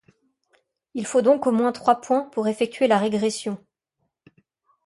[0.95, 3.63] Il faut donc au moins trois points pour effectuer la régression.